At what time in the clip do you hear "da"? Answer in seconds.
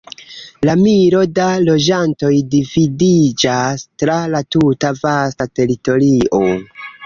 1.39-1.45